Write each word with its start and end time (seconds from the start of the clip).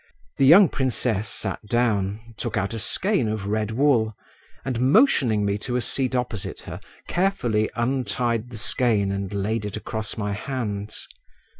The 0.39 0.47
young 0.47 0.67
princess 0.67 1.29
sat 1.29 1.63
down, 1.67 2.33
took 2.35 2.57
out 2.57 2.73
a 2.73 2.79
skein 2.79 3.27
of 3.27 3.45
red 3.45 3.69
wool 3.69 4.15
and, 4.65 4.79
motioning 4.81 5.45
me 5.45 5.59
to 5.59 5.75
a 5.75 5.81
seat 5.81 6.15
opposite 6.15 6.61
her, 6.61 6.79
carefully 7.07 7.69
untied 7.75 8.49
the 8.49 8.57
skein 8.57 9.11
and 9.11 9.31
laid 9.31 9.63
it 9.63 9.77
across 9.77 10.17
my 10.17 10.31
hands. 10.33 11.07